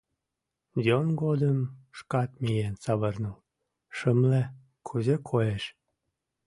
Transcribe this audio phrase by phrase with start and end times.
[0.85, 1.57] Йӧн годым
[1.97, 3.35] шкат миен савырныл,
[3.97, 4.43] шымле,
[4.87, 5.63] кузе коеш.